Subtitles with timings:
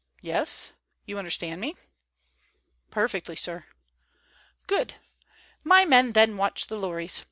[0.23, 0.73] Yes?
[1.05, 1.75] You understand me?"
[2.89, 3.65] "Perfectly, sir."
[4.65, 4.95] "Good.
[5.63, 7.19] My men then watch the lorries.